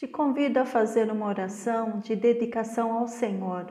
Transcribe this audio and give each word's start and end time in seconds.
Te 0.00 0.08
convido 0.08 0.58
a 0.58 0.64
fazer 0.64 1.12
uma 1.12 1.26
oração 1.26 1.98
de 1.98 2.16
dedicação 2.16 2.90
ao 2.90 3.06
Senhor. 3.06 3.66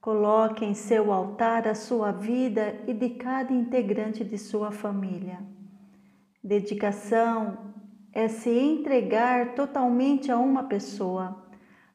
Coloque 0.00 0.64
em 0.64 0.74
seu 0.74 1.12
altar 1.12 1.68
a 1.68 1.74
sua 1.76 2.10
vida 2.10 2.80
e 2.84 2.92
de 2.92 3.10
cada 3.10 3.52
integrante 3.52 4.24
de 4.24 4.36
sua 4.36 4.72
família. 4.72 5.38
Dedicação 6.42 7.72
é 8.12 8.26
se 8.26 8.50
entregar 8.50 9.54
totalmente 9.54 10.32
a 10.32 10.36
uma 10.36 10.64
pessoa. 10.64 11.46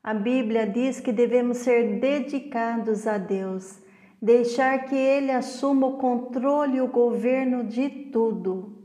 A 0.02 0.14
Bíblia 0.14 0.66
diz 0.66 1.02
que 1.02 1.12
devemos 1.12 1.58
ser 1.58 2.00
dedicados 2.00 3.06
a 3.06 3.18
Deus, 3.18 3.84
deixar 4.22 4.86
que 4.86 4.96
Ele 4.96 5.30
assuma 5.30 5.88
o 5.88 5.98
controle 5.98 6.78
e 6.78 6.82
o 6.82 6.88
governo 6.88 7.66
de 7.66 7.90
tudo. 8.14 8.82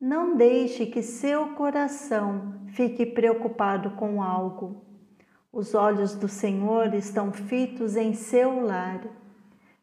Não 0.00 0.34
deixe 0.34 0.86
que 0.86 1.02
seu 1.02 1.48
coração 1.48 2.57
fique 2.72 3.04
preocupado 3.06 3.90
com 3.92 4.22
algo. 4.22 4.82
Os 5.52 5.74
olhos 5.74 6.14
do 6.14 6.28
Senhor 6.28 6.94
estão 6.94 7.32
fitos 7.32 7.96
em 7.96 8.14
seu 8.14 8.60
lar. 8.60 9.00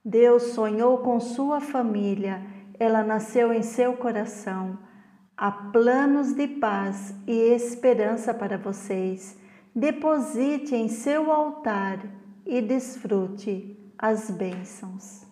Deus 0.04 0.44
sonhou 0.54 1.00
com 1.00 1.20
sua 1.20 1.60
família, 1.60 2.44
ela 2.80 3.04
nasceu 3.04 3.52
em 3.52 3.64
seu 3.64 3.94
coração. 3.94 4.78
Há 5.36 5.52
planos 5.52 6.34
de 6.34 6.48
paz 6.48 7.14
e 7.28 7.34
esperança 7.54 8.34
para 8.34 8.58
vocês. 8.58 9.38
Deposite 9.76 10.76
em 10.76 10.88
seu 10.88 11.32
altar 11.32 12.06
e 12.46 12.62
desfrute 12.62 13.78
as 13.98 14.30
bênçãos. 14.30 15.25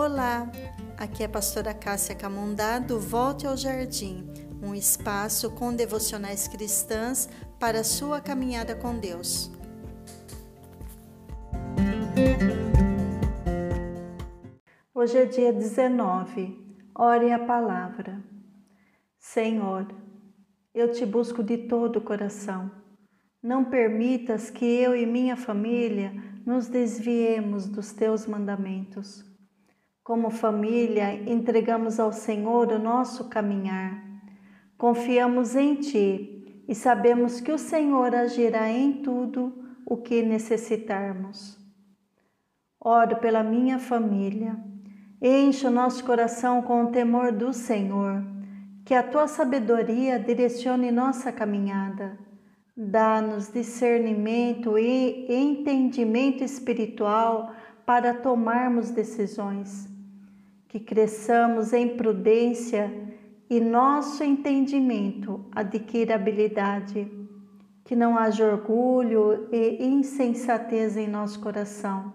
Olá, 0.00 0.48
aqui 0.96 1.24
é 1.24 1.26
a 1.26 1.28
pastora 1.28 1.74
Cássia 1.74 2.14
Camundá 2.14 2.78
do 2.78 3.00
Volte 3.00 3.48
ao 3.48 3.56
Jardim, 3.56 4.24
um 4.62 4.72
espaço 4.72 5.50
com 5.50 5.74
devocionais 5.74 6.46
cristãs 6.46 7.28
para 7.58 7.82
sua 7.82 8.20
caminhada 8.20 8.76
com 8.76 8.96
Deus. 8.96 9.50
Hoje 14.94 15.18
é 15.18 15.24
dia 15.24 15.52
19, 15.52 16.76
ore 16.94 17.32
a 17.32 17.40
palavra. 17.40 18.22
Senhor, 19.18 19.84
eu 20.72 20.92
te 20.92 21.04
busco 21.04 21.42
de 21.42 21.58
todo 21.66 21.96
o 21.96 22.02
coração. 22.02 22.70
Não 23.42 23.64
permitas 23.64 24.48
que 24.48 24.64
eu 24.64 24.94
e 24.94 25.04
minha 25.04 25.36
família 25.36 26.12
nos 26.46 26.68
desviemos 26.68 27.66
dos 27.66 27.92
teus 27.92 28.28
mandamentos. 28.28 29.27
Como 30.08 30.30
família, 30.30 31.12
entregamos 31.30 32.00
ao 32.00 32.14
Senhor 32.14 32.72
o 32.72 32.78
nosso 32.78 33.28
caminhar. 33.28 34.02
Confiamos 34.78 35.54
em 35.54 35.74
Ti 35.74 36.64
e 36.66 36.74
sabemos 36.74 37.42
que 37.42 37.52
o 37.52 37.58
Senhor 37.58 38.14
agirá 38.14 38.70
em 38.70 39.02
tudo 39.02 39.52
o 39.84 39.98
que 39.98 40.22
necessitarmos. 40.22 41.58
Oro 42.80 43.16
pela 43.16 43.42
minha 43.42 43.78
família. 43.78 44.58
Enche 45.20 45.66
o 45.66 45.70
nosso 45.70 46.02
coração 46.02 46.62
com 46.62 46.84
o 46.84 46.90
temor 46.90 47.30
do 47.30 47.52
Senhor. 47.52 48.24
Que 48.86 48.94
a 48.94 49.02
tua 49.02 49.28
sabedoria 49.28 50.18
direcione 50.18 50.90
nossa 50.90 51.30
caminhada. 51.30 52.18
Dá-nos 52.74 53.52
discernimento 53.52 54.78
e 54.78 55.26
entendimento 55.28 56.42
espiritual 56.42 57.52
para 57.84 58.14
tomarmos 58.14 58.90
decisões 58.90 59.97
que 60.68 60.78
cresçamos 60.78 61.72
em 61.72 61.96
prudência 61.96 62.92
e 63.48 63.58
nosso 63.58 64.22
entendimento 64.22 65.46
adquira 65.50 66.14
habilidade, 66.14 67.10
que 67.84 67.96
não 67.96 68.18
haja 68.18 68.44
orgulho 68.44 69.48
e 69.50 69.82
insensatez 69.82 70.98
em 70.98 71.08
nosso 71.08 71.40
coração, 71.40 72.12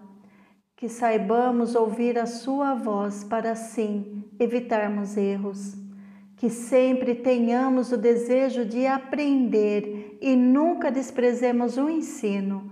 que 0.76 0.88
saibamos 0.88 1.74
ouvir 1.74 2.16
a 2.16 2.26
Sua 2.26 2.74
voz 2.74 3.24
para 3.24 3.50
assim 3.50 4.24
evitarmos 4.38 5.16
erros, 5.16 5.74
que 6.36 6.48
sempre 6.48 7.16
tenhamos 7.16 7.90
o 7.90 7.96
desejo 7.96 8.64
de 8.64 8.86
aprender 8.86 10.16
e 10.20 10.36
nunca 10.36 10.92
desprezemos 10.92 11.76
o 11.76 11.88
ensino, 11.88 12.70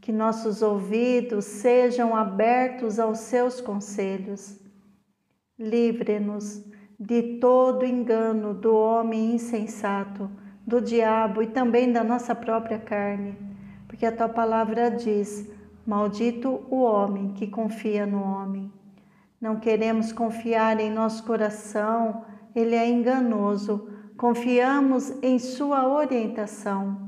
que 0.00 0.10
nossos 0.10 0.60
ouvidos 0.60 1.44
sejam 1.44 2.16
abertos 2.16 2.98
aos 2.98 3.20
Seus 3.20 3.60
conselhos 3.60 4.58
Livre-nos 5.60 6.64
de 6.98 7.38
todo 7.38 7.84
engano 7.84 8.54
do 8.54 8.74
homem 8.74 9.34
insensato, 9.34 10.30
do 10.66 10.80
diabo 10.80 11.42
e 11.42 11.48
também 11.48 11.92
da 11.92 12.02
nossa 12.02 12.34
própria 12.34 12.78
carne, 12.78 13.36
porque 13.86 14.06
a 14.06 14.10
tua 14.10 14.30
palavra 14.30 14.90
diz: 14.90 15.46
Maldito 15.86 16.62
o 16.70 16.80
homem 16.80 17.34
que 17.34 17.46
confia 17.46 18.06
no 18.06 18.22
homem. 18.22 18.72
Não 19.38 19.60
queremos 19.60 20.12
confiar 20.12 20.80
em 20.80 20.90
nosso 20.90 21.24
coração, 21.24 22.24
ele 22.56 22.74
é 22.74 22.88
enganoso. 22.88 23.86
Confiamos 24.16 25.12
em 25.22 25.38
sua 25.38 25.86
orientação. 25.86 27.06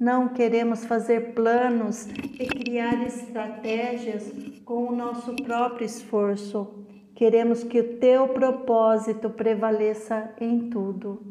Não 0.00 0.28
queremos 0.28 0.86
fazer 0.86 1.34
planos 1.34 2.06
e 2.06 2.46
criar 2.46 3.06
estratégias 3.06 4.32
com 4.64 4.88
o 4.88 4.96
nosso 4.96 5.36
próprio 5.36 5.84
esforço 5.84 6.82
Queremos 7.14 7.62
que 7.62 7.80
o 7.80 7.96
teu 7.98 8.28
propósito 8.28 9.30
prevaleça 9.30 10.34
em 10.40 10.68
tudo. 10.68 11.22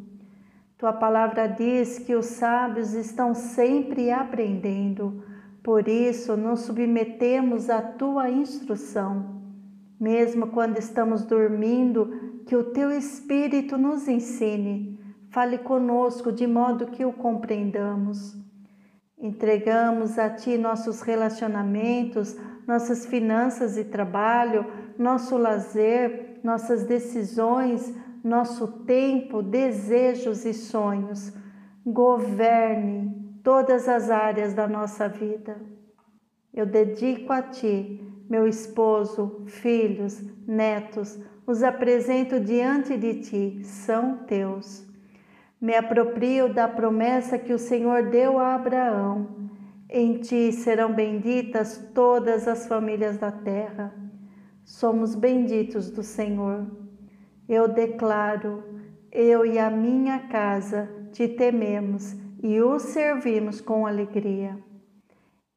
Tua 0.78 0.94
palavra 0.94 1.48
diz 1.48 2.00
que 2.00 2.16
os 2.16 2.26
sábios 2.26 2.94
estão 2.94 3.34
sempre 3.34 4.12
aprendendo, 4.12 5.24
por 5.62 5.88
isso 5.88 6.36
nos 6.36 6.62
submetemos 6.62 7.70
à 7.70 7.82
tua 7.82 8.30
instrução. 8.30 9.42
Mesmo 10.00 10.48
quando 10.48 10.78
estamos 10.78 11.24
dormindo, 11.24 12.42
que 12.46 12.56
o 12.56 12.66
teu 12.66 12.92
Espírito 12.92 13.78
nos 13.78 14.08
ensine, 14.08 15.00
fale 15.30 15.58
conosco 15.58 16.32
de 16.32 16.46
modo 16.46 16.88
que 16.88 17.06
o 17.06 17.14
compreendamos. 17.14 18.38
Entregamos 19.24 20.20
a 20.20 20.30
Ti 20.30 20.58
nossos 20.58 21.02
relacionamentos, 21.02 22.36
nossas 22.68 23.06
finanças 23.06 23.78
e 23.78 23.86
trabalho, 23.86 24.66
nosso 25.00 25.38
lazer, 25.38 26.42
nossas 26.44 26.84
decisões, 26.84 27.96
nosso 28.22 28.68
tempo, 28.84 29.42
desejos 29.42 30.44
e 30.44 30.54
sonhos. 30.54 31.32
Governe 31.86 33.40
todas 33.42 33.88
as 33.88 34.10
áreas 34.10 34.54
da 34.54 34.68
nossa 34.68 35.08
vida. 35.08 35.56
Eu 36.54 36.66
dedico 36.66 37.32
a 37.32 37.42
Ti, 37.42 38.06
meu 38.30 38.46
esposo, 38.46 39.46
filhos, 39.48 40.22
netos, 40.46 41.18
os 41.48 41.64
apresento 41.64 42.42
diante 42.42 42.98
de 42.98 43.22
Ti, 43.22 43.64
são 43.64 44.18
Teus. 44.26 44.86
Me 45.64 45.74
aproprio 45.74 46.54
da 46.54 46.68
promessa 46.68 47.40
que 47.40 47.54
o 47.54 47.58
Senhor 47.58 48.10
deu 48.10 48.38
a 48.38 48.54
Abraão. 48.54 49.50
Em 49.90 50.20
Ti 50.20 50.52
serão 50.52 50.94
benditas 50.94 51.90
todas 51.96 52.48
as 52.48 52.68
famílias 52.68 53.18
da 53.18 53.32
terra 53.32 54.04
somos 54.64 55.14
benditos 55.14 55.90
do 55.90 56.04
Senhor. 56.04 56.66
Eu 57.48 57.68
declaro, 57.68 58.64
eu 59.12 59.46
e 59.46 59.60
a 59.60 59.70
minha 59.70 60.28
casa 60.28 60.90
te 61.12 61.28
tememos 61.28 62.16
e 62.42 62.62
o 62.62 62.80
servimos 62.80 63.62
com 63.62 63.86
alegria. 63.86 64.58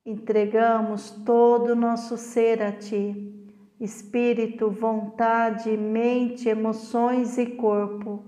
Entregamos 0.04 1.10
todo 1.24 1.70
o 1.70 1.76
nosso 1.76 2.16
ser 2.16 2.62
a 2.62 2.72
ti, 2.72 3.32
espírito, 3.80 4.70
vontade, 4.70 5.76
mente, 5.76 6.48
emoções 6.48 7.38
e 7.38 7.46
corpo. 7.46 8.24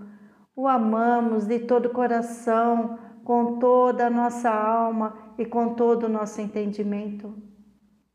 O 0.59 0.67
amamos 0.67 1.47
de 1.47 1.61
todo 1.61 1.87
o 1.87 1.93
coração, 1.93 2.99
com 3.23 3.61
toda 3.61 4.09
a 4.09 4.11
nossa 4.11 4.51
alma 4.51 5.15
e 5.39 5.47
com 5.47 5.75
todo 5.75 6.07
o 6.07 6.09
nosso 6.09 6.41
entendimento. 6.41 7.33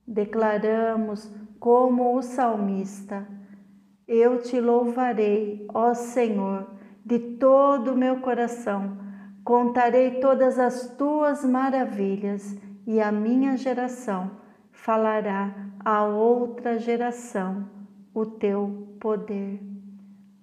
Declaramos 0.06 1.34
como 1.58 2.18
o 2.18 2.22
salmista: 2.22 3.26
Eu 4.06 4.42
te 4.42 4.60
louvarei, 4.60 5.66
ó 5.74 5.94
Senhor, 5.94 6.68
de 7.06 7.18
todo 7.18 7.94
o 7.94 7.98
meu 7.98 8.20
coração. 8.20 8.98
Contarei 9.46 10.20
todas 10.20 10.60
as 10.60 10.98
tuas 10.98 11.46
maravilhas 11.46 12.58
e 12.86 13.00
a 13.00 13.10
minha 13.10 13.56
geração 13.56 14.32
falará 14.70 15.56
a 15.80 16.04
outra 16.04 16.78
geração 16.78 17.70
o 18.14 18.26
teu 18.26 18.98
poder. 19.00 19.62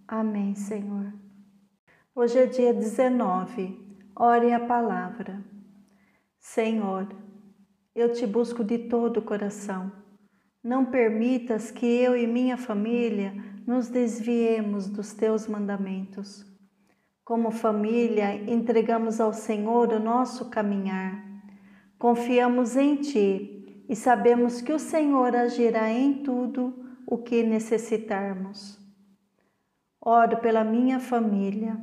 Amém, 0.08 0.55
Senhor. 0.55 1.19
Hoje 2.14 2.38
é 2.38 2.46
dia 2.46 2.74
19. 2.74 3.78
Ore 4.16 4.52
a 4.52 4.60
palavra. 4.60 5.44
Senhor, 6.38 7.08
eu 7.94 8.12
te 8.12 8.26
busco 8.26 8.62
de 8.62 8.78
todo 8.78 9.18
o 9.18 9.22
coração 9.22 10.00
não 10.62 10.84
permitas 10.84 11.70
que 11.70 11.86
eu 11.86 12.14
e 12.14 12.26
minha 12.26 12.56
família 12.56 13.32
nos 13.66 13.88
desviemos 13.88 14.88
dos 14.88 15.14
teus 15.14 15.46
mandamentos. 15.46 16.44
Como 17.24 17.50
família, 17.50 18.34
entregamos 18.34 19.20
ao 19.20 19.32
Senhor 19.32 19.90
o 19.90 19.98
nosso 19.98 20.50
caminhar. 20.50 21.24
Confiamos 21.98 22.76
em 22.76 22.96
Ti 22.96 23.84
e 23.88 23.96
sabemos 23.96 24.60
que 24.60 24.72
o 24.72 24.78
Senhor 24.78 25.34
agirá 25.34 25.90
em 25.90 26.22
tudo 26.22 26.74
o 27.06 27.16
que 27.16 27.42
necessitarmos. 27.42 28.78
Oro 30.00 30.38
pela 30.38 30.62
minha 30.62 31.00
família. 31.00 31.78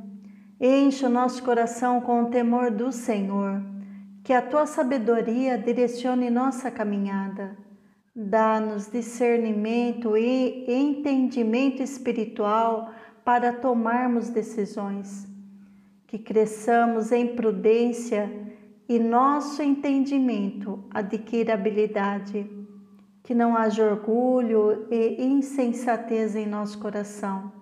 Enche 0.60 1.06
o 1.06 1.10
nosso 1.10 1.42
coração 1.42 2.00
com 2.00 2.22
o 2.22 2.30
temor 2.30 2.70
do 2.70 2.90
Senhor. 2.92 3.62
Que 4.24 4.32
a 4.32 4.42
tua 4.42 4.66
sabedoria 4.66 5.56
direcione 5.56 6.28
nossa 6.28 6.70
caminhada 6.70 7.56
Dá-nos 8.20 8.90
discernimento 8.90 10.16
e 10.16 10.64
entendimento 10.66 11.80
espiritual 11.80 12.92
para 13.24 13.52
tomarmos 13.52 14.28
decisões. 14.28 15.24
Que 16.04 16.18
cresçamos 16.18 17.12
em 17.12 17.36
prudência 17.36 18.28
e 18.88 18.98
nosso 18.98 19.62
entendimento 19.62 20.82
adquira 20.90 21.54
habilidade. 21.54 22.44
Que 23.22 23.36
não 23.36 23.56
haja 23.56 23.88
orgulho 23.88 24.88
e 24.90 25.24
insensatez 25.24 26.34
em 26.34 26.44
nosso 26.44 26.76
coração. 26.80 27.52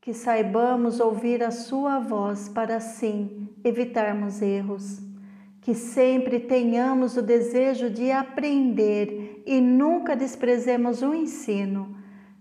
Que 0.00 0.14
saibamos 0.14 0.98
ouvir 0.98 1.42
a 1.42 1.50
Sua 1.50 1.98
voz 1.98 2.48
para 2.48 2.76
assim 2.76 3.48
evitarmos 3.62 4.40
erros. 4.40 4.98
Que 5.60 5.74
sempre 5.74 6.40
tenhamos 6.40 7.16
o 7.16 7.22
desejo 7.22 7.90
de 7.90 8.10
aprender 8.10 9.42
e 9.46 9.60
nunca 9.60 10.16
desprezemos 10.16 11.02
o 11.02 11.14
ensino, 11.14 11.96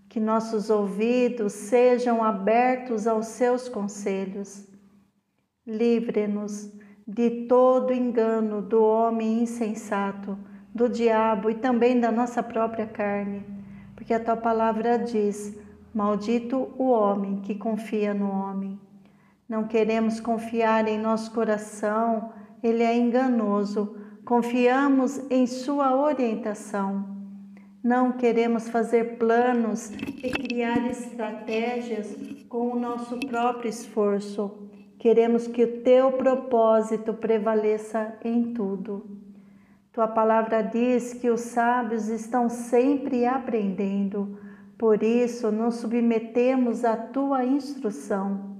que 0.07 0.19
nossos 0.19 0.69
ouvidos 0.69 1.51
sejam 1.51 2.23
abertos 2.23 3.05
aos 3.05 3.27
seus 3.27 3.67
conselhos. 3.67 4.65
Livre-nos 5.67 6.71
de 7.05 7.45
todo 7.47 7.91
engano 7.91 8.61
do 8.61 8.83
homem 8.83 9.41
insensato, 9.41 10.37
do 10.73 10.87
diabo 10.87 11.49
e 11.49 11.55
também 11.55 11.99
da 11.99 12.11
nossa 12.11 12.41
própria 12.41 12.85
carne, 12.85 13.43
porque 13.95 14.13
a 14.13 14.19
tua 14.19 14.37
palavra 14.37 14.97
diz: 14.97 15.57
Maldito 15.99 16.71
o 16.77 16.91
homem 16.91 17.41
que 17.41 17.55
confia 17.55 18.13
no 18.13 18.31
homem. 18.31 18.79
Não 19.49 19.67
queremos 19.67 20.21
confiar 20.21 20.87
em 20.87 20.97
nosso 20.97 21.29
coração 21.33 22.31
ele 22.63 22.83
é 22.83 22.97
enganoso. 22.97 23.97
Confiamos 24.23 25.19
em 25.29 25.45
sua 25.45 25.93
orientação. 25.93 27.05
Não 27.83 28.13
queremos 28.13 28.69
fazer 28.69 29.17
planos 29.17 29.91
e 29.91 30.29
criar 30.29 30.89
estratégias 30.89 32.15
com 32.47 32.71
o 32.71 32.79
nosso 32.79 33.19
próprio 33.19 33.69
esforço. 33.69 34.69
Queremos 34.97 35.47
que 35.47 35.65
o 35.65 35.81
teu 35.81 36.13
propósito 36.13 37.13
prevaleça 37.13 38.17
em 38.23 38.53
tudo. 38.53 39.19
Tua 39.91 40.07
palavra 40.07 40.61
diz 40.61 41.13
que 41.13 41.29
os 41.29 41.41
sábios 41.41 42.07
estão 42.07 42.47
sempre 42.47 43.25
aprendendo, 43.25 44.39
por 44.79 45.03
isso 45.03 45.51
nos 45.51 45.75
submetemos 45.75 46.85
à 46.85 46.95
tua 46.95 47.43
instrução. 47.43 48.55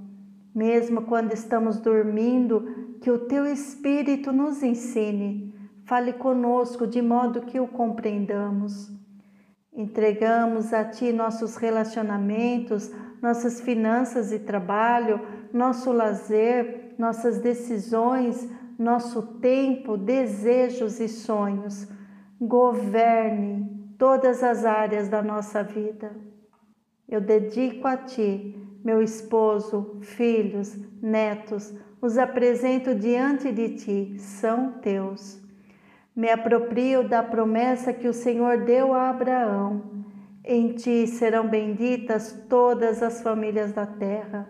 Mesmo 0.54 1.04
quando 1.04 1.31
estamos 1.31 1.80
dormindo, 1.80 2.98
que 3.01 3.10
o 3.10 3.19
teu 3.19 3.45
Espírito 3.45 4.33
nos 4.33 4.62
ensine, 4.62 5.56
fale 5.86 6.12
conosco 6.12 6.86
de 6.86 7.01
modo 7.01 7.44
que 7.44 7.57
o 7.57 7.69
compreendamos. 7.69 8.92
Entregamos 9.74 10.74
a 10.74 10.83
Ti 10.83 11.13
nossos 11.13 11.56
relacionamentos, 11.56 12.92
nossas 13.21 13.62
finanças 13.62 14.33
e 14.33 14.39
trabalho, 14.39 15.21
nosso 15.54 15.89
lazer, 15.94 16.95
nossas 16.98 17.39
decisões, 17.39 18.45
nosso 18.77 19.21
tempo, 19.39 19.95
desejos 19.95 21.00
e 21.00 21.07
sonhos. 21.07 21.88
Governe 22.42 23.79
todas 24.00 24.42
as 24.42 24.63
áreas 24.63 25.10
da 25.10 25.22
nossa 25.22 25.62
vida. 25.62 26.16
Eu 27.07 27.19
dedico 27.19 27.86
a 27.86 27.98
Ti, 27.98 28.56
meu 28.84 29.04
esposo, 29.04 30.00
filhos, 30.01 30.75
netos, 31.01 31.74
os 32.01 32.18
apresento 32.18 32.96
diante 32.96 33.51
de 33.51 33.75
ti, 33.75 34.16
são 34.18 34.72
teus. 34.80 35.42
Me 36.16 36.30
aproprio 36.30 37.07
da 37.07 37.22
promessa 37.22 37.92
que 37.92 38.07
o 38.07 38.13
Senhor 38.13 38.63
deu 38.63 38.94
a 38.94 39.10
Abraão. 39.10 40.06
Em 40.45 40.74
ti 40.74 41.06
serão 41.06 41.50
benditas 41.50 42.31
todas 42.48 43.04
as 43.04 43.22
famílias 43.22 43.74
da 43.74 43.86
terra. 43.86 44.48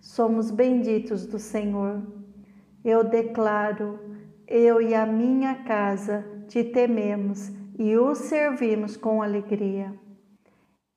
Somos 0.00 0.50
benditos 0.50 1.26
do 1.26 1.38
Senhor. 1.38 2.02
Eu 2.82 3.04
declaro, 3.04 4.00
eu 4.48 4.80
e 4.80 4.94
a 4.94 5.04
minha 5.04 5.56
casa 5.64 6.24
te 6.48 6.64
tememos 6.64 7.59
e 7.78 7.96
o 7.96 8.14
servimos 8.14 8.96
com 8.96 9.22
alegria. 9.22 9.94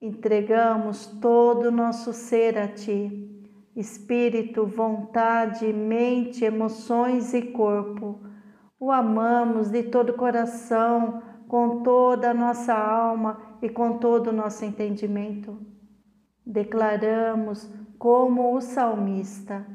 Entregamos 0.02 1.06
todo 1.06 1.68
o 1.68 1.72
nosso 1.72 2.12
ser 2.14 2.58
a 2.58 2.68
ti 2.68 3.24
espírito, 3.76 4.66
vontade, 4.66 5.72
mente, 5.74 6.46
emoções 6.46 7.34
e 7.34 7.42
corpo. 7.42 8.20
O 8.80 8.92
amamos 8.92 9.70
de 9.70 9.84
todo 9.84 10.12
o 10.12 10.18
coração, 10.18 11.22
com 11.48 11.82
toda 11.84 12.32
a 12.32 12.34
nossa 12.34 12.74
alma 12.74 13.58
e 13.62 13.70
com 13.70 13.98
todo 13.98 14.28
o 14.28 14.34
nosso 14.34 14.66
entendimento. 14.66 15.58
Declaramos, 16.46 17.72
como 17.98 18.56
o 18.56 18.62
salmista: 18.62 19.66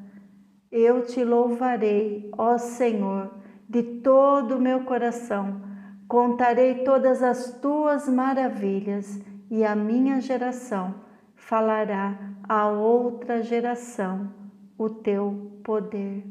Eu 0.70 1.02
te 1.02 1.24
louvarei, 1.24 2.30
ó 2.36 2.58
Senhor, 2.58 3.30
de 3.68 3.82
todo 3.82 4.56
o 4.56 4.60
meu 4.60 4.84
coração. 4.84 5.62
Contarei 6.08 6.84
todas 6.84 7.22
as 7.22 7.60
tuas 7.60 8.08
maravilhas 8.08 9.20
e 9.50 9.62
a 9.62 9.76
minha 9.76 10.20
geração 10.22 10.94
falará 11.36 12.18
a 12.48 12.66
outra 12.68 13.42
geração 13.42 14.32
o 14.78 14.88
teu 14.88 15.60
poder. 15.62 16.24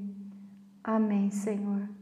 Amém, 0.83 1.29
Senhor. 1.29 1.96